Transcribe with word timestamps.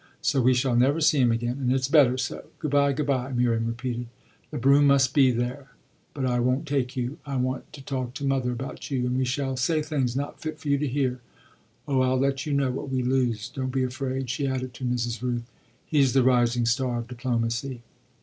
So 0.19 0.41
we 0.41 0.55
shall 0.55 0.75
never 0.75 0.99
see 0.99 1.19
him 1.19 1.31
again, 1.31 1.59
and 1.59 1.71
it's 1.71 1.87
better 1.87 2.17
so. 2.17 2.45
Good 2.57 2.71
bye, 2.71 2.91
good 2.91 3.05
bye," 3.05 3.31
Miriam 3.33 3.67
repeated; 3.67 4.07
"the 4.49 4.57
brougham 4.57 4.87
must 4.87 5.13
be 5.13 5.29
there, 5.29 5.67
but 6.15 6.25
I 6.25 6.39
won't 6.39 6.67
take 6.67 6.95
you. 6.97 7.19
I 7.23 7.35
want 7.35 7.71
to 7.73 7.83
talk 7.83 8.15
to 8.15 8.23
mother 8.25 8.51
about 8.51 8.89
you, 8.89 9.05
and 9.05 9.15
we 9.15 9.25
shall 9.25 9.55
say 9.57 9.83
things 9.83 10.15
not 10.15 10.41
fit 10.41 10.57
for 10.57 10.69
you 10.69 10.79
to 10.79 10.87
hear. 10.87 11.19
Oh 11.87 12.01
I'll 12.01 12.17
let 12.19 12.47
you 12.47 12.53
know 12.53 12.71
what 12.71 12.89
we 12.89 13.03
lose 13.03 13.47
don't 13.49 13.69
be 13.71 13.83
afraid," 13.83 14.31
she 14.31 14.47
added 14.47 14.73
to 14.73 14.85
Mrs. 14.85 15.21
Rooth. 15.21 15.47
"He's 15.85 16.13
the 16.13 16.23
rising 16.23 16.65
star 16.65 16.97
of 16.97 17.07
diplomacy." 17.07 17.83